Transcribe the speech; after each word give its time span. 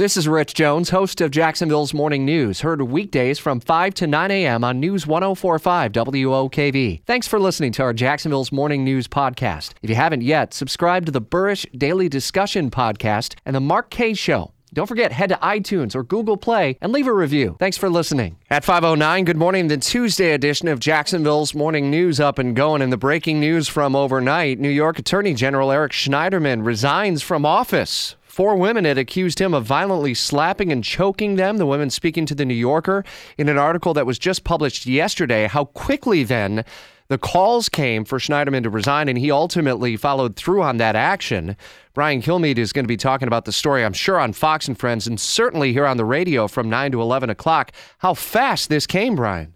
This 0.00 0.16
is 0.16 0.26
Rich 0.26 0.54
Jones, 0.54 0.88
host 0.88 1.20
of 1.20 1.30
Jacksonville's 1.30 1.92
Morning 1.92 2.24
News, 2.24 2.62
heard 2.62 2.80
weekdays 2.80 3.38
from 3.38 3.60
5 3.60 3.92
to 3.92 4.06
9 4.06 4.30
a.m. 4.30 4.64
on 4.64 4.80
News 4.80 5.06
1045 5.06 5.92
WOKV. 5.92 7.02
Thanks 7.04 7.28
for 7.28 7.38
listening 7.38 7.70
to 7.72 7.82
our 7.82 7.92
Jacksonville's 7.92 8.50
Morning 8.50 8.82
News 8.82 9.06
podcast. 9.06 9.74
If 9.82 9.90
you 9.90 9.96
haven't 9.96 10.22
yet, 10.22 10.54
subscribe 10.54 11.04
to 11.04 11.12
the 11.12 11.20
Burrish 11.20 11.66
Daily 11.78 12.08
Discussion 12.08 12.70
podcast 12.70 13.34
and 13.44 13.54
the 13.54 13.60
Mark 13.60 13.90
Kaye 13.90 14.14
Show. 14.14 14.52
Don't 14.72 14.86
forget, 14.86 15.12
head 15.12 15.28
to 15.28 15.38
iTunes 15.42 15.94
or 15.94 16.02
Google 16.02 16.38
Play 16.38 16.78
and 16.80 16.92
leave 16.92 17.06
a 17.06 17.12
review. 17.12 17.56
Thanks 17.58 17.76
for 17.76 17.90
listening. 17.90 18.38
At 18.48 18.64
509, 18.64 19.24
good 19.26 19.36
morning. 19.36 19.68
The 19.68 19.76
Tuesday 19.76 20.32
edition 20.32 20.68
of 20.68 20.80
Jacksonville's 20.80 21.54
Morning 21.54 21.90
News 21.90 22.20
up 22.20 22.38
and 22.38 22.56
going. 22.56 22.80
And 22.80 22.90
the 22.90 22.96
breaking 22.96 23.38
news 23.38 23.68
from 23.68 23.94
overnight 23.94 24.58
New 24.58 24.70
York 24.70 24.98
Attorney 24.98 25.34
General 25.34 25.70
Eric 25.70 25.92
Schneiderman 25.92 26.64
resigns 26.64 27.20
from 27.20 27.44
office. 27.44 28.16
Four 28.30 28.54
women 28.54 28.84
had 28.84 28.96
accused 28.96 29.40
him 29.40 29.52
of 29.52 29.64
violently 29.64 30.14
slapping 30.14 30.70
and 30.70 30.84
choking 30.84 31.34
them. 31.34 31.56
The 31.56 31.66
women 31.66 31.90
speaking 31.90 32.26
to 32.26 32.34
the 32.34 32.44
New 32.44 32.54
Yorker 32.54 33.04
in 33.36 33.48
an 33.48 33.58
article 33.58 33.92
that 33.94 34.06
was 34.06 34.20
just 34.20 34.44
published 34.44 34.86
yesterday. 34.86 35.48
How 35.48 35.64
quickly 35.64 36.22
then 36.22 36.64
the 37.08 37.18
calls 37.18 37.68
came 37.68 38.04
for 38.04 38.20
Schneiderman 38.20 38.62
to 38.62 38.70
resign, 38.70 39.08
and 39.08 39.18
he 39.18 39.32
ultimately 39.32 39.96
followed 39.96 40.36
through 40.36 40.62
on 40.62 40.76
that 40.76 40.94
action. 40.94 41.56
Brian 41.92 42.22
Kilmeade 42.22 42.58
is 42.58 42.72
going 42.72 42.84
to 42.84 42.88
be 42.88 42.96
talking 42.96 43.26
about 43.26 43.46
the 43.46 43.52
story, 43.52 43.84
I'm 43.84 43.92
sure, 43.92 44.20
on 44.20 44.32
Fox 44.32 44.68
and 44.68 44.78
Friends, 44.78 45.08
and 45.08 45.18
certainly 45.18 45.72
here 45.72 45.84
on 45.84 45.96
the 45.96 46.04
radio 46.04 46.46
from 46.46 46.70
9 46.70 46.92
to 46.92 47.02
11 47.02 47.30
o'clock. 47.30 47.72
How 47.98 48.14
fast 48.14 48.68
this 48.68 48.86
came, 48.86 49.16
Brian. 49.16 49.54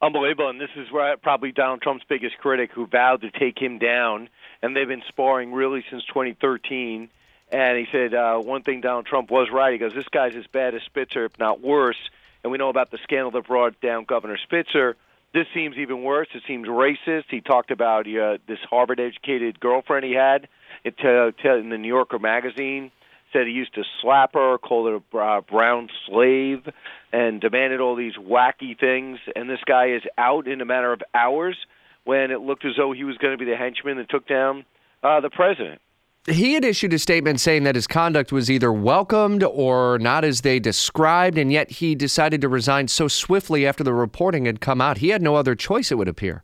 Unbelievable, 0.00 0.48
and 0.48 0.58
this 0.58 0.70
is 0.76 0.90
where 0.90 1.14
probably 1.18 1.52
Donald 1.52 1.82
Trump's 1.82 2.06
biggest 2.08 2.38
critic, 2.38 2.70
who 2.74 2.86
vowed 2.86 3.20
to 3.20 3.30
take 3.30 3.60
him 3.60 3.78
down, 3.78 4.30
and 4.62 4.74
they've 4.74 4.88
been 4.88 5.02
sparring 5.10 5.52
really 5.52 5.84
since 5.90 6.02
2013 6.06 7.10
and 7.50 7.78
he 7.78 7.86
said 7.92 8.14
uh, 8.14 8.38
one 8.38 8.62
thing 8.62 8.80
Donald 8.80 9.06
Trump 9.06 9.30
was 9.30 9.48
right. 9.52 9.72
He 9.72 9.78
goes, 9.78 9.94
"This 9.94 10.08
guy's 10.08 10.34
as 10.36 10.46
bad 10.46 10.74
as 10.74 10.82
Spitzer, 10.82 11.24
if 11.24 11.38
not 11.38 11.60
worse." 11.60 11.98
And 12.42 12.52
we 12.52 12.58
know 12.58 12.68
about 12.68 12.90
the 12.90 12.98
scandal 13.02 13.30
that 13.32 13.46
brought 13.46 13.80
down 13.80 14.04
Governor 14.04 14.38
Spitzer. 14.42 14.96
This 15.32 15.46
seems 15.52 15.76
even 15.76 16.02
worse. 16.02 16.28
It 16.34 16.42
seems 16.46 16.66
racist. 16.68 17.24
He 17.28 17.40
talked 17.40 17.70
about 17.70 18.06
uh, 18.06 18.38
this 18.46 18.58
Harvard-educated 18.70 19.60
girlfriend 19.60 20.04
he 20.04 20.12
had 20.12 20.48
it, 20.84 20.94
uh, 21.04 21.32
in 21.58 21.68
the 21.70 21.78
New 21.78 21.88
Yorker 21.88 22.18
magazine. 22.18 22.90
Said 23.32 23.46
he 23.46 23.52
used 23.52 23.74
to 23.74 23.82
slap 24.00 24.34
her, 24.34 24.56
called 24.58 25.02
her 25.12 25.18
a 25.18 25.38
uh, 25.38 25.40
brown 25.40 25.90
slave, 26.06 26.66
and 27.12 27.40
demanded 27.40 27.80
all 27.80 27.96
these 27.96 28.14
wacky 28.14 28.78
things. 28.78 29.18
And 29.34 29.50
this 29.50 29.60
guy 29.66 29.90
is 29.90 30.02
out 30.16 30.46
in 30.46 30.60
a 30.60 30.64
matter 30.64 30.92
of 30.92 31.02
hours 31.12 31.56
when 32.04 32.30
it 32.30 32.40
looked 32.40 32.64
as 32.64 32.72
though 32.76 32.92
he 32.92 33.04
was 33.04 33.18
going 33.18 33.36
to 33.36 33.44
be 33.44 33.50
the 33.50 33.56
henchman 33.56 33.96
that 33.96 34.08
took 34.08 34.26
down 34.28 34.64
uh, 35.02 35.20
the 35.20 35.30
president 35.30 35.80
he 36.26 36.54
had 36.54 36.64
issued 36.64 36.92
a 36.92 36.98
statement 36.98 37.40
saying 37.40 37.64
that 37.64 37.74
his 37.74 37.86
conduct 37.86 38.32
was 38.32 38.50
either 38.50 38.72
welcomed 38.72 39.42
or 39.44 39.98
not 39.98 40.24
as 40.24 40.40
they 40.40 40.58
described, 40.58 41.38
and 41.38 41.52
yet 41.52 41.70
he 41.70 41.94
decided 41.94 42.40
to 42.40 42.48
resign 42.48 42.88
so 42.88 43.08
swiftly 43.08 43.66
after 43.66 43.84
the 43.84 43.94
reporting 43.94 44.46
had 44.46 44.60
come 44.60 44.80
out. 44.80 44.98
He 44.98 45.10
had 45.10 45.22
no 45.22 45.36
other 45.36 45.54
choice, 45.54 45.92
it 45.92 45.96
would 45.96 46.08
appear. 46.08 46.42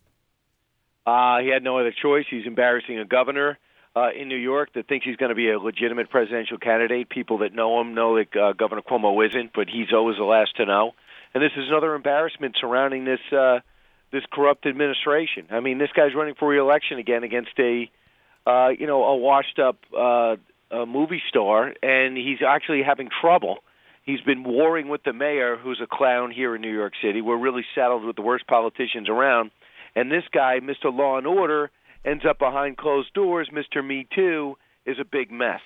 Uh, 1.05 1.39
he 1.39 1.49
had 1.49 1.65
no 1.65 1.79
other 1.79 1.93
choice. 1.93 2.25
He's 2.31 2.47
embarrassing 2.47 2.99
a 2.99 3.05
governor 3.05 3.59
uh, 3.97 4.11
in 4.19 4.29
New 4.29 4.37
York 4.37 4.73
that 4.75 4.87
thinks 4.89 5.05
he's 5.05 5.17
going 5.17 5.31
to 5.31 5.35
be 5.35 5.51
a 5.51 5.59
legitimate 5.59 6.11
presidential 6.11 6.59
candidate. 6.59 7.09
People 7.09 7.39
that 7.39 7.53
know 7.53 7.81
him 7.81 7.95
know 7.95 8.17
that 8.17 8.37
uh, 8.37 8.53
Governor 8.53 8.83
Cuomo 8.83 9.27
isn't, 9.29 9.51
but 9.55 9.69
he's 9.69 9.93
always 9.93 10.17
the 10.17 10.25
last 10.25 10.57
to 10.57 10.67
know. 10.67 10.93
And 11.35 11.43
this 11.43 11.53
is 11.57 11.69
another 11.69 11.95
embarrassment 11.95 12.57
surrounding 12.61 13.05
this 13.05 13.21
uh, 13.37 13.61
this 14.13 14.23
corrupt 14.31 14.67
administration. 14.67 15.47
I 15.51 15.61
mean, 15.61 15.79
this 15.79 15.89
guy's 15.97 16.15
running 16.15 16.35
for 16.35 16.47
reelection 16.47 16.99
again 16.99 17.25
against 17.25 17.59
a 17.59 17.91
uh, 18.47 18.69
you 18.79 18.87
know, 18.87 19.05
a 19.05 19.17
washed-up 19.17 19.77
uh, 19.97 20.37
a 20.73 20.87
movie 20.87 21.23
star, 21.29 21.75
and 21.83 22.17
he's 22.17 22.39
actually 22.47 22.83
having 22.83 23.09
trouble. 23.21 23.59
He's 24.05 24.21
been 24.23 24.43
warring 24.43 24.89
with 24.89 25.05
the 25.05 25.13
mayor, 25.13 25.57
who's 25.57 25.81
a 25.83 25.87
clown 25.87 26.33
here 26.33 26.57
in 26.57 26.63
New 26.63 26.73
York 26.73 26.95
City. 27.03 27.21
We're 27.21 27.39
really 27.39 27.65
saddled 27.75 28.05
with 28.05 28.17
the 28.17 28.23
worst 28.23 28.47
politicians 28.47 29.09
around, 29.09 29.51
and 29.95 30.11
this 30.11 30.25
guy, 30.33 30.59
Mr. 30.61 30.93
Law 30.93 31.19
and 31.19 31.27
Order, 31.27 31.71
ends 32.05 32.25
up 32.29 32.39
behind 32.39 32.79
closed 32.79 33.13
doors. 33.15 33.49
Mr. 33.53 33.87
Me 33.87 34.07
Too 34.15 34.57
is 34.87 34.97
a 34.99 35.05
big 35.05 35.31
mess. 35.31 35.61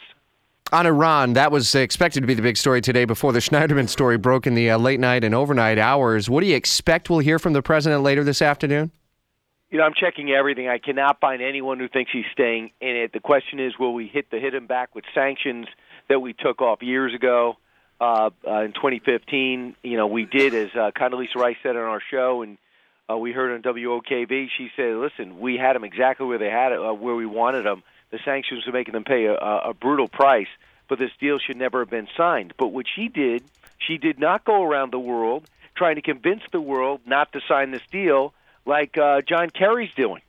On 0.73 0.85
Iran, 0.85 1.35
that 1.35 1.53
was 1.53 1.75
expected 1.77 2.23
to 2.23 2.27
be 2.27 2.35
the 2.35 2.43
big 2.43 2.57
story 2.57 2.81
today 2.81 3.05
before 3.05 3.33
the 3.33 3.39
Schneiderman 3.47 3.89
story 3.89 4.19
broke 4.19 4.47
in 4.47 4.55
the 4.55 4.71
uh, 4.71 4.79
late 4.79 4.99
night 4.99 5.23
and 5.23 5.35
overnight 5.35 5.79
hours. 5.79 6.29
What 6.29 6.41
do 6.41 6.47
you 6.47 6.57
expect 6.57 7.09
we'll 7.09 7.21
hear 7.21 7.39
from 7.39 7.53
the 7.53 7.63
president 7.63 8.03
later 8.03 8.25
this 8.25 8.43
afternoon? 8.43 8.91
You 9.71 9.79
know, 9.79 9.85
I'm 9.85 9.95
checking 9.95 10.31
everything. 10.31 10.69
I 10.69 10.79
cannot 10.79 11.21
find 11.21 11.43
anyone 11.43 11.79
who 11.79 11.89
thinks 11.89 12.13
he's 12.13 12.25
staying 12.33 12.71
in 12.81 12.97
it. 12.97 13.13
The 13.13 13.21
question 13.21 13.59
is, 13.59 13.79
will 13.79 13.95
we 13.95 14.07
hit 14.07 14.31
the 14.31 14.39
hit 14.39 14.55
him 14.55 14.67
back 14.67 14.95
with 14.95 15.05
sanctions 15.15 15.67
that 16.09 16.21
we 16.21 16.33
took 16.33 16.61
off 16.61 16.83
years 16.83 17.15
ago 17.15 17.57
uh, 18.01 18.31
uh, 18.47 18.61
in 18.61 18.73
2015? 18.73 19.75
You 19.83 19.97
know, 19.97 20.07
we 20.07 20.25
did, 20.25 20.55
as 20.55 20.71
uh, 20.75 20.93
Condoleezza 20.97 21.35
Rice 21.35 21.57
said 21.63 21.77
on 21.77 21.83
our 21.83 22.03
show, 22.11 22.43
and 22.43 22.59
uh, 23.11 23.17
we 23.17 23.33
heard 23.33 23.53
on 23.53 23.75
WOKV. 23.75 24.49
She 24.57 24.71
said, 24.77 24.95
"Listen, 24.97 25.41
we 25.41 25.57
had 25.57 25.75
them 25.75 25.85
exactly 25.85 26.27
where 26.27 26.39
they 26.39 26.51
had 26.51 26.73
it, 26.73 26.79
uh, 26.79 26.93
where 26.93 27.17
we 27.17 27.27
wanted 27.27 27.65
them. 27.65 27.83
The 28.11 28.21
sanctions 28.25 28.65
were 28.67 28.73
making 28.73 28.93
them 28.93 29.05
pay 29.05 29.25
a, 29.25 29.35
a 29.35 29.75
brutal 29.75 30.07
price, 30.07 30.49
but 30.89 31.01
this 31.01 31.11
deal 31.19 31.39
should 31.41 31.57
never 31.57 31.81
have 31.81 31.91
been 31.91 32.09
signed." 32.17 32.55
But 32.57 32.69
what 32.69 32.87
she 32.95 33.09
did, 33.09 33.43
she 33.79 33.99
did 33.99 34.21
not 34.21 34.45
go 34.45 34.63
around 34.63 34.93
the 34.93 35.01
world 35.01 35.51
trying 35.75 35.97
to 35.97 36.03
convince 36.03 36.43
the 36.53 36.61
world 36.61 37.01
not 37.05 37.33
to 37.33 37.41
sign 37.49 37.73
this 37.73 37.83
deal 37.91 38.33
like 38.67 38.99
uh, 38.99 39.23
John 39.23 39.51
Kerry's 39.51 39.91
doing, 39.97 40.23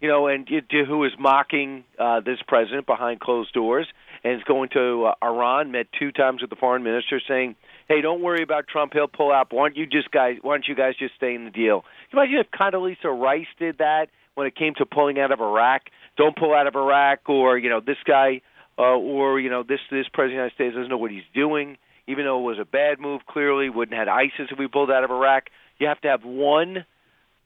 you 0.00 0.08
know, 0.08 0.26
and 0.26 0.48
who 0.48 1.04
is 1.04 1.12
mocking 1.18 1.84
uh, 1.98 2.20
this 2.20 2.38
president 2.46 2.86
behind 2.86 3.20
closed 3.20 3.52
doors 3.52 3.86
and 4.24 4.34
is 4.34 4.44
going 4.44 4.68
to 4.70 5.06
uh, 5.06 5.14
Iran, 5.24 5.70
met 5.70 5.86
two 5.98 6.10
times 6.10 6.40
with 6.40 6.50
the 6.50 6.56
foreign 6.56 6.82
minister, 6.82 7.20
saying, 7.26 7.54
"Hey, 7.88 8.00
don't 8.00 8.20
worry 8.20 8.42
about 8.42 8.66
Trump; 8.66 8.92
he'll 8.92 9.08
pull 9.08 9.32
out. 9.32 9.52
Why 9.52 9.68
don't 9.68 9.76
you 9.76 9.86
just 9.86 10.10
guys? 10.10 10.36
Why 10.42 10.54
don't 10.54 10.66
you 10.68 10.74
guys 10.74 10.94
just 10.98 11.14
stay 11.14 11.34
in 11.34 11.44
the 11.44 11.50
deal?" 11.50 11.84
You 12.10 12.18
imagine 12.18 12.38
if 12.38 12.50
Condoleezza 12.50 13.04
Rice 13.04 13.46
did 13.58 13.78
that 13.78 14.08
when 14.34 14.46
it 14.46 14.56
came 14.56 14.74
to 14.74 14.86
pulling 14.86 15.18
out 15.18 15.32
of 15.32 15.40
Iraq? 15.40 15.82
Don't 16.16 16.36
pull 16.36 16.54
out 16.54 16.66
of 16.66 16.74
Iraq, 16.74 17.28
or 17.28 17.56
you 17.56 17.70
know, 17.70 17.80
this 17.80 17.98
guy, 18.04 18.40
uh, 18.78 18.82
or 18.82 19.38
you 19.38 19.50
know, 19.50 19.62
this 19.62 19.80
this 19.90 20.06
president 20.12 20.18
of 20.18 20.28
the 20.28 20.34
United 20.34 20.54
States 20.54 20.74
doesn't 20.74 20.90
know 20.90 20.98
what 20.98 21.10
he's 21.10 21.28
doing. 21.34 21.78
Even 22.08 22.24
though 22.24 22.38
it 22.38 22.42
was 22.42 22.58
a 22.60 22.64
bad 22.64 23.00
move, 23.00 23.22
clearly 23.26 23.68
wouldn't 23.68 23.96
have 23.96 24.06
had 24.06 24.12
ISIS 24.12 24.52
if 24.52 24.58
we 24.58 24.68
pulled 24.68 24.90
out 24.90 25.02
of 25.02 25.10
Iraq. 25.10 25.44
You 25.78 25.88
have 25.88 26.00
to 26.02 26.08
have 26.08 26.24
one 26.24 26.84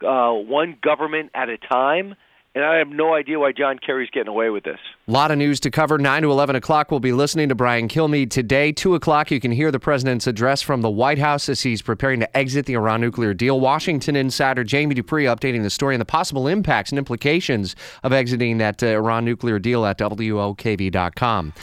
uh, 0.07 0.33
one 0.33 0.77
government 0.83 1.31
at 1.35 1.49
a 1.49 1.59
time. 1.59 2.15
And 2.53 2.65
I 2.65 2.79
have 2.79 2.89
no 2.89 3.15
idea 3.15 3.39
why 3.39 3.53
John 3.53 3.79
Kerry's 3.79 4.11
getting 4.11 4.29
away 4.29 4.51
with 4.51 4.65
this. 4.65 4.79
A 5.07 5.13
lot 5.13 5.31
of 5.31 5.39
news 5.39 5.61
to 5.61 5.71
cover. 5.71 5.99
9 5.99 6.23
to 6.23 6.33
11 6.33 6.57
o'clock, 6.57 6.91
we'll 6.91 6.99
be 6.99 7.13
listening 7.13 7.49
to 7.49 7.55
Brian 7.55 7.87
Kilmeade 7.87 8.31
today. 8.31 8.73
2 8.73 8.97
o'clock, 8.97 9.31
you 9.31 9.39
can 9.39 9.53
hear 9.53 9.71
the 9.71 9.79
president's 9.79 10.27
address 10.27 10.61
from 10.61 10.81
the 10.81 10.91
White 10.91 11.19
House 11.19 11.49
as 11.49 11.61
he's 11.61 11.81
preparing 11.81 12.19
to 12.19 12.37
exit 12.37 12.67
the 12.67 12.75
Iran 12.75 13.01
nuclear 13.01 13.35
deal. 13.35 13.61
Washington 13.61 14.17
insider 14.17 14.65
Jamie 14.65 14.97
Dupree 14.97 15.27
updating 15.27 15.63
the 15.63 15.71
story 15.71 15.95
and 15.95 16.01
the 16.01 16.07
possible 16.07 16.49
impacts 16.49 16.91
and 16.91 16.99
implications 16.99 17.77
of 18.03 18.13
exiting 18.13 18.59
that 18.59 18.83
uh, 18.83 18.87
Iran 18.87 19.25
nuclear 19.25 19.61
deal 19.61 19.87
at 19.87 19.99
WOKV.com. 19.99 21.53